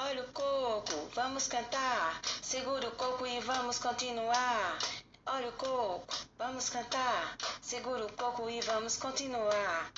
Olha 0.00 0.22
o 0.22 0.32
coco, 0.32 1.08
vamos 1.12 1.48
cantar. 1.48 2.20
Segura 2.40 2.86
o 2.86 2.92
coco 2.92 3.26
e 3.26 3.40
vamos 3.40 3.80
continuar. 3.80 4.78
Olha 5.26 5.48
o 5.48 5.52
coco, 5.52 6.14
vamos 6.38 6.70
cantar. 6.70 7.36
Segura 7.60 8.06
o 8.06 8.12
coco 8.12 8.48
e 8.48 8.60
vamos 8.60 8.96
continuar. 8.96 9.90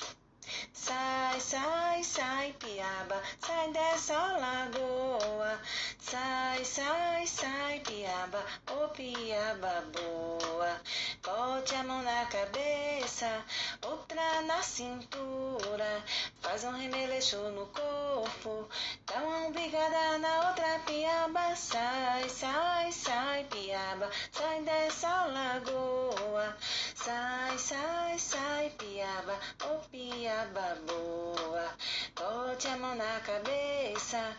Sai, 0.73 1.39
sai, 1.39 2.03
sai, 2.03 2.55
piaba, 2.55 3.23
sai 3.41 3.73
dessa 3.73 4.15
lagoa. 4.39 5.61
Sai, 5.99 6.65
sai, 6.65 7.27
sai, 7.27 7.81
piaba, 7.81 8.43
piaba 8.91 9.85
boa. 9.93 10.81
Bote 11.23 11.75
a 11.75 11.83
mão 11.83 12.03
na 12.03 12.27
cabeça, 12.27 13.45
outra 13.83 14.43
na 14.43 14.63
cintura. 14.63 16.03
Faz 16.41 16.65
um 16.65 16.73
remeleixo 16.73 17.37
no 17.51 17.67
corpo, 17.67 18.69
dá 19.07 19.23
uma 19.23 19.49
umbigada 19.49 20.19
na 20.19 20.49
outra 20.49 20.79
piaba. 20.87 21.55
Sai, 21.57 22.29
sai, 22.29 22.93
sai, 22.93 23.45
piaba, 23.45 24.11
sai 24.33 24.63
dessa 24.63 25.27
lagoa. 25.27 26.57
Sai, 26.95 27.59
sai, 27.59 28.19
sai, 28.19 28.71
piaba, 28.79 29.35
ô 29.65 29.75
oh, 29.75 29.89
piaba 29.91 30.77
boa. 30.87 31.71
Bote 32.15 32.69
a 32.69 32.77
mão 32.77 32.95
na 32.95 33.21
cabeça, 33.21 34.37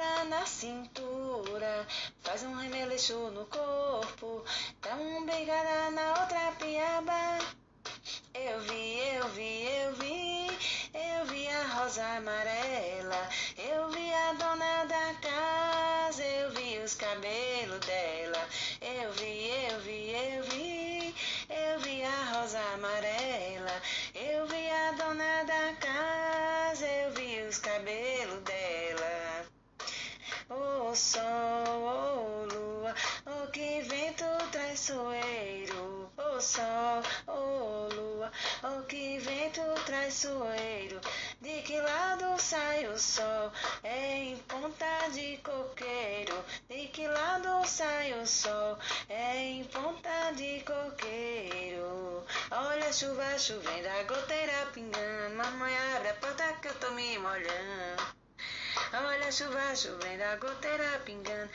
outra 0.00 0.24
na 0.24 0.46
cintura. 0.46 1.86
Faz 2.22 2.42
um 2.42 2.54
remeleixo 2.54 3.14
no 3.32 3.44
corpo, 3.46 4.42
dá 4.80 4.96
uma 4.96 5.18
umbigada 5.18 5.90
na 5.90 6.20
outra 6.20 6.52
piaba. 6.58 7.38
Eu 8.34 8.60
vi, 8.60 8.98
eu 9.16 9.28
vi, 9.28 9.66
eu 9.66 9.94
vi, 9.94 10.46
eu 10.94 11.26
vi 11.26 11.48
a 11.48 11.62
rosa 11.74 12.02
amarela, 12.16 13.28
eu 13.58 13.90
vi 13.90 14.12
a 14.12 14.32
dona 14.34 14.84
da 14.84 15.14
casa, 15.20 16.22
eu 16.24 16.50
vi 16.52 16.78
os 16.78 16.94
cabelos 16.94 17.80
dela, 17.80 18.48
eu 18.80 19.12
vi, 19.12 19.50
eu 19.70 19.80
vi, 19.80 20.10
eu 20.10 20.42
vi, 20.44 21.14
eu 21.48 21.80
vi 21.80 22.02
a 22.02 22.32
rosa 22.32 22.60
amarela, 22.74 23.82
eu 24.14 24.46
vi 24.46 24.70
a 24.70 24.92
dona 24.92 25.44
da 25.44 25.74
casa, 25.74 26.86
eu 26.86 27.12
vi 27.12 27.42
os 27.48 27.58
cabelos. 27.58 27.99
O 30.90 30.96
sol, 30.96 31.22
oh 31.22 32.46
lua, 32.52 32.92
oh 33.24 33.46
que 33.52 33.80
vento 33.82 34.24
traiçoeiro, 34.50 36.10
o 36.18 36.40
sol, 36.40 37.00
oh 37.28 37.88
lua, 37.94 38.32
oh 38.64 38.82
que 38.88 39.20
vento 39.20 39.62
traiçoeiro, 39.86 41.00
de 41.40 41.62
que 41.62 41.80
lado 41.80 42.36
sai 42.40 42.88
o 42.88 42.98
sol? 42.98 43.52
É 43.84 44.16
em 44.16 44.36
ponta 44.38 45.08
de 45.12 45.36
coqueiro, 45.44 46.44
de 46.68 46.88
que 46.88 47.06
lado 47.06 47.64
sai 47.68 48.12
o 48.14 48.26
sol? 48.26 48.76
É 49.08 49.36
em 49.36 49.62
ponta 49.66 50.32
de 50.32 50.58
coqueiro. 50.64 52.24
Olha 52.50 52.88
a 52.88 52.92
chuva 52.92 53.38
chovendo, 53.38 53.88
a 53.88 54.02
goteira 54.02 54.66
pingando, 54.74 55.36
mamãe 55.36 55.72
abre 55.94 56.08
a 56.08 56.14
porta 56.14 56.52
que 56.54 56.66
eu 56.66 56.74
tô 56.80 56.90
me 56.90 57.16
molhando. 57.16 57.89
Chuva 59.30 59.76
chovendo, 59.76 60.24
a 60.24 60.34
goteira 60.36 61.00
pingando. 61.04 61.48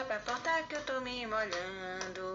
Abre 0.00 0.14
a 0.14 0.18
porta 0.20 0.62
que 0.66 0.74
eu 0.74 0.82
tô 0.86 1.02
me 1.02 1.26
molhando. 1.26 2.33